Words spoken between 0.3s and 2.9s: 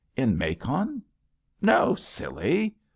Macon?" "No, silly."